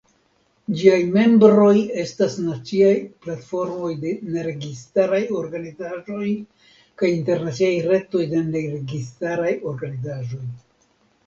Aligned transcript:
Ĝiaj 0.77 1.01
membroj 1.17 1.73
estas 2.03 2.37
naciaj 2.45 2.93
platformoj 3.25 3.91
de 4.07 4.15
neregistaraj 4.37 5.21
organizaĵoj 5.43 6.33
kaj 7.03 7.13
internaciaj 7.21 7.71
retoj 7.93 8.25
de 8.35 8.45
neregistaraj 8.51 9.53
organizaĵoj. 9.75 10.45